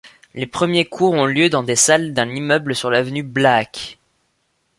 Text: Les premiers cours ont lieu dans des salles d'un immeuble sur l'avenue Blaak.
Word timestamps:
Les 0.33 0.47
premiers 0.47 0.85
cours 0.85 1.13
ont 1.13 1.27
lieu 1.27 1.47
dans 1.51 1.61
des 1.61 1.75
salles 1.75 2.13
d'un 2.15 2.27
immeuble 2.27 2.73
sur 2.75 2.89
l'avenue 2.89 3.21
Blaak. 3.21 3.99